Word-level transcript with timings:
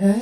Hörd. 0.00 0.16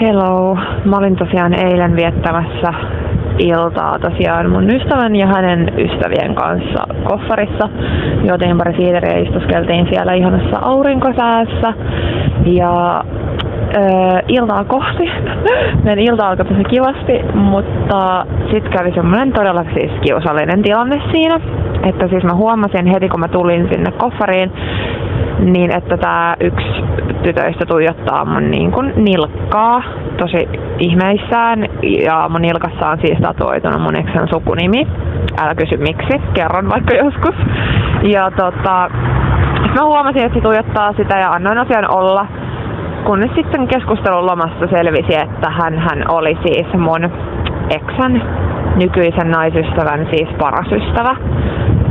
Hello. 0.00 0.58
Mä 0.84 0.96
olin 0.96 1.16
tosiaan 1.16 1.54
eilen 1.54 1.96
viettämässä 1.96 2.72
iltaa 3.38 3.98
tosiaan 3.98 4.50
mun 4.50 4.70
ystävän 4.70 5.16
ja 5.16 5.26
hänen 5.26 5.72
ystävien 5.78 6.34
kanssa 6.34 6.86
koffarissa. 7.04 7.68
Juotiin 8.28 8.58
pari 8.58 8.76
siideriä 8.76 9.12
ja 9.12 9.22
istuskeltiin 9.22 9.86
siellä 9.90 10.12
ihanassa 10.12 10.58
aurinkosäässä. 10.58 11.74
Ja 12.44 13.04
äh, 13.76 14.22
iltaa 14.28 14.64
kohti. 14.64 15.10
Meidän 15.84 16.04
ilta 16.04 16.28
alkoi 16.28 16.44
tosi 16.44 16.64
kivasti, 16.64 17.22
mutta 17.34 18.26
sitten 18.50 18.72
kävi 18.72 18.92
semmoinen 18.94 19.32
todella 19.32 19.64
siis 19.74 19.92
kiusallinen 20.00 20.62
tilanne 20.62 21.02
siinä. 21.12 21.40
Että 21.82 22.08
siis 22.08 22.24
mä 22.24 22.34
huomasin 22.34 22.86
heti 22.86 23.08
kun 23.08 23.20
mä 23.20 23.28
tulin 23.28 23.68
sinne 23.72 23.90
koffariin, 23.90 24.52
niin 25.38 25.76
että 25.76 25.96
tämä 25.96 26.36
yksi 26.40 26.84
tytöistä 27.22 27.66
tuijottaa 27.66 28.24
mun 28.24 28.50
niin 28.50 28.72
kuin 28.72 28.92
nilkkaa 28.96 29.82
tosi 30.16 30.48
ihmeissään 30.78 31.66
ja 31.82 32.26
mun 32.28 32.42
nilkassa 32.42 32.88
on 32.88 32.98
siis 32.98 33.18
tatuoituna 33.18 33.78
mun 33.78 33.96
eksän 33.96 34.28
sukunimi. 34.28 34.86
Älä 35.38 35.54
kysy 35.54 35.76
miksi, 35.76 36.20
kerron 36.34 36.68
vaikka 36.68 36.94
joskus. 36.94 37.34
Ja 38.02 38.30
tota, 38.30 38.90
mä 39.74 39.84
huomasin, 39.84 40.22
että 40.22 40.38
se 40.38 40.42
tuijottaa 40.42 40.92
sitä 40.92 41.18
ja 41.18 41.30
annoin 41.32 41.58
asian 41.58 41.90
olla. 41.90 42.26
Kunnes 43.08 43.30
sitten 43.34 43.68
keskustelun 43.68 44.26
lomassa 44.26 44.66
selvisi, 44.70 45.14
että 45.14 45.50
hän, 45.50 45.78
hän 45.78 46.10
oli 46.10 46.38
siis 46.46 46.66
mun 46.74 47.10
eksän 47.70 48.22
nykyisen 48.76 49.30
naisystävän 49.30 50.08
siis 50.10 50.28
paras 50.38 50.72
ystävä. 50.72 51.16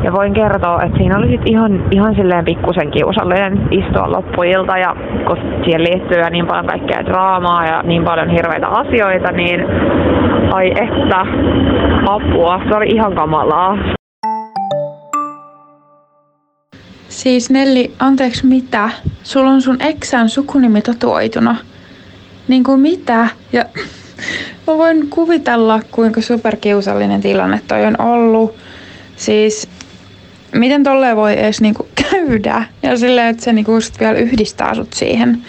Ja 0.03 0.13
voin 0.13 0.33
kertoa, 0.33 0.81
että 0.83 0.97
siinä 0.97 1.17
oli 1.17 1.27
sit 1.27 1.41
ihan, 1.45 1.83
ihan 1.91 2.15
silleen 2.15 2.45
pikkusen 2.45 2.91
kiusallinen 2.91 3.67
istua 3.71 4.11
loppuilta 4.11 4.77
ja 4.77 4.95
kun 5.27 5.37
siihen 5.63 5.83
liittyy 5.83 6.19
ja 6.19 6.29
niin 6.29 6.47
paljon 6.47 6.65
kaikkea 6.65 7.05
draamaa 7.05 7.65
ja 7.65 7.83
niin 7.83 8.03
paljon 8.03 8.29
hirveitä 8.29 8.67
asioita, 8.67 9.31
niin 9.31 9.65
ai 10.53 10.71
että 10.71 11.25
apua, 12.09 12.61
se 12.69 12.75
oli 12.75 12.87
ihan 12.87 13.15
kamalaa. 13.15 13.96
Siis 17.17 17.49
Nelli, 17.49 17.93
anteeksi 17.99 18.45
mitä? 18.45 18.89
Sulla 19.23 19.49
on 19.49 19.61
sun 19.61 19.81
eksän 19.81 20.29
sukunimi 20.29 20.81
tatuoituna. 20.81 21.55
Niin 22.47 22.63
kuin 22.63 22.79
mitä? 22.79 23.27
Ja 23.53 23.65
mä 24.67 24.77
voin 24.77 25.09
kuvitella, 25.09 25.81
kuinka 25.91 26.21
superkiusallinen 26.21 27.21
tilanne 27.21 27.61
toi 27.67 27.85
on 27.85 28.01
ollut. 28.01 28.55
Siis 29.15 29.69
miten 30.55 30.83
tolleen 30.83 31.15
voi 31.15 31.39
edes 31.39 31.61
niinku 31.61 31.87
käydä? 32.11 32.63
Ja 32.83 32.97
silleen, 32.97 33.27
että 33.27 33.43
se 33.43 33.53
niinku 33.53 33.73
just 33.73 33.99
vielä 33.99 34.17
yhdistää 34.17 34.75
sut 34.75 34.93
siihen. 34.93 35.41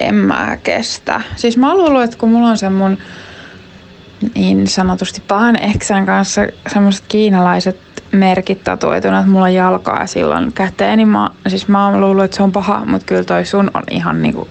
En 0.00 0.14
mä 0.14 0.58
kestä. 0.62 1.20
Siis 1.36 1.56
mä 1.56 1.72
oon 1.72 2.02
että 2.02 2.16
kun 2.16 2.30
mulla 2.30 2.48
on 2.48 2.58
se 2.58 2.70
mun 2.70 2.98
niin 4.34 4.66
sanotusti 4.66 5.22
pahan 5.28 5.62
eksän 5.62 6.06
kanssa 6.06 6.42
semmoiset 6.72 7.04
kiinalaiset 7.08 7.93
merkit 8.14 8.64
tatuoituna, 8.64 9.18
että 9.18 9.30
mulla 9.30 9.44
on 9.44 9.54
jalkaa 9.54 10.00
ja 10.00 10.06
silloin 10.06 10.52
käteen, 10.52 10.96
niin 10.96 11.08
mä, 11.08 11.30
siis 11.48 11.68
mä 11.68 11.86
oon 11.86 12.00
luullut, 12.00 12.24
että 12.24 12.36
se 12.36 12.42
on 12.42 12.52
paha, 12.52 12.84
mutta 12.84 13.06
kyllä 13.06 13.24
toi 13.24 13.44
sun 13.44 13.70
on 13.74 13.82
ihan 13.90 14.22
niinku 14.22 14.48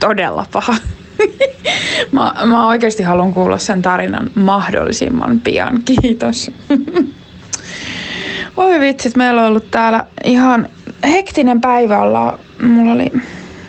todella 0.00 0.46
paha. 0.52 0.74
mä, 2.12 2.34
mä 2.46 2.68
oikeasti 2.68 3.02
haluan 3.02 3.34
kuulla 3.34 3.58
sen 3.58 3.82
tarinan 3.82 4.30
mahdollisimman 4.34 5.40
pian. 5.40 5.82
Kiitos. 5.84 6.50
Oi 8.56 8.80
vitsit, 8.80 9.16
meillä 9.16 9.40
on 9.40 9.46
ollut 9.46 9.70
täällä 9.70 10.04
ihan 10.24 10.68
hektinen 11.10 11.60
päivä 11.60 11.98
olla. 11.98 12.38
Mulla 12.62 12.92
oli 12.92 13.12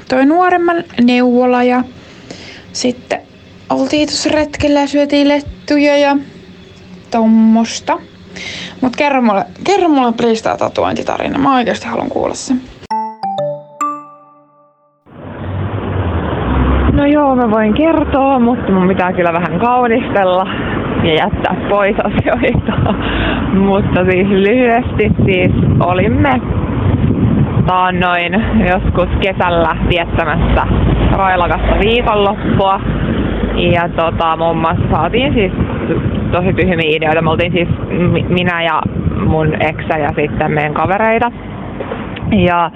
toi 0.09 0.25
nuoremman 0.25 0.83
neuvola 1.01 1.63
ja 1.63 1.83
sitten 2.73 3.21
oltiin 3.69 4.07
tuossa 4.07 4.29
retkellä 4.29 4.79
ja 4.79 4.87
syötiin 4.87 5.27
lettuja 5.27 5.97
ja 5.97 6.17
tommosta. 7.11 7.99
Mut 8.81 8.95
kerro 8.95 9.21
mulle, 9.21 9.45
kerro 9.63 9.89
mulle 9.89 10.13
please 10.13 10.57
tatuointitarina. 10.57 11.39
Mä 11.39 11.55
oikeasti 11.55 11.87
haluan 11.87 12.09
kuulla 12.09 12.35
sen. 12.35 12.61
No 16.93 17.05
joo, 17.05 17.35
mä 17.35 17.51
voin 17.51 17.73
kertoa, 17.73 18.39
mutta 18.39 18.71
mun 18.71 18.87
pitää 18.87 19.13
kyllä 19.13 19.33
vähän 19.33 19.59
kaunistella 19.59 20.45
ja 21.03 21.13
jättää 21.13 21.55
pois 21.69 21.95
asioita. 22.03 22.93
Mutta 23.67 24.05
siis 24.11 24.27
lyhyesti 24.27 25.11
siis 25.25 25.51
olimme 25.79 26.41
taannoin 27.67 28.33
joskus 28.73 29.09
kesällä 29.21 29.75
viettämässä 29.89 30.67
railakasta 31.11 31.79
viikonloppua. 31.79 32.79
Ja 33.73 33.89
tota, 33.89 34.37
muun 34.37 34.57
muassa 34.57 34.83
saatiin 34.91 35.33
siis 35.33 35.51
tosi 36.31 36.53
tyhmiä 36.53 36.97
ideoita. 36.97 37.21
Me 37.21 37.29
oltiin 37.29 37.51
siis 37.51 37.69
minä 38.29 38.63
ja 38.63 38.81
mun 39.25 39.53
eksä 39.59 39.97
ja 39.97 40.09
sitten 40.15 40.51
meidän 40.51 40.73
kavereita. 40.73 41.31
Ja 42.31 42.71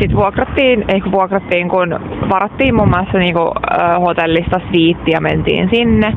sitten 0.00 0.16
vuokrattiin, 0.16 0.84
ei 0.88 1.00
kun 1.00 1.12
vuokrattiin, 1.12 1.68
kun 1.68 2.00
varattiin 2.30 2.74
muun 2.74 2.88
muassa 2.88 3.18
niinku, 3.18 3.52
hotellista 4.00 4.60
siitti 4.72 5.10
ja 5.10 5.20
mentiin 5.20 5.68
sinne. 5.72 6.12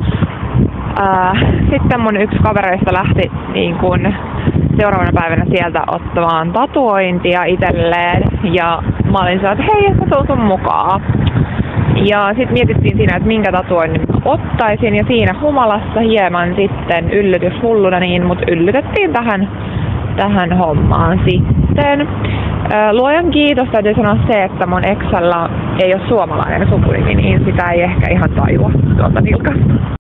Äh, 1.00 1.45
sitten 1.69 2.01
mun 2.01 2.17
yksi 2.17 2.38
kavereista 2.38 2.94
lähti 2.94 3.31
niin 3.53 3.75
kun, 3.75 4.13
seuraavana 4.79 5.11
päivänä 5.16 5.45
sieltä 5.45 5.84
ottamaan 5.88 6.51
tatuointia 6.51 7.44
itselleen. 7.44 8.23
Ja 8.44 8.84
mä 9.11 9.19
olin 9.19 9.35
että 9.35 9.63
hei, 9.73 9.85
että 9.85 10.05
tuun 10.09 10.28
sun 10.28 10.45
mukaan. 10.45 11.01
Ja 12.03 12.28
sitten 12.28 12.53
mietittiin 12.53 12.97
siinä, 12.97 13.16
että 13.16 13.28
minkä 13.28 13.51
tatuoinnin 13.51 14.01
ottaisin. 14.25 14.95
Ja 14.95 15.03
siinä 15.07 15.35
humalassa 15.41 16.00
hieman 16.00 16.56
sitten 16.56 17.11
yllytys 17.11 17.53
hulluna 17.61 18.00
niin, 18.00 18.25
mut 18.25 18.39
yllytettiin 18.47 19.13
tähän, 19.13 19.50
tähän 20.16 20.57
hommaan 20.57 21.22
sitten. 21.29 22.07
Luojan 22.91 23.31
kiitos 23.31 23.67
täytyy 23.72 23.94
sanoa 23.95 24.17
se, 24.31 24.44
että 24.44 24.66
mun 24.66 24.85
eksällä 24.85 25.50
ei 25.84 25.94
ole 25.94 26.07
suomalainen 26.07 26.69
sukunimi, 26.69 27.16
niin 27.16 27.45
sitä 27.45 27.72
ei 27.72 27.81
ehkä 27.81 28.11
ihan 28.11 28.31
tajua 28.31 28.72
tuolta 28.97 29.22
nilkasta. 29.22 29.94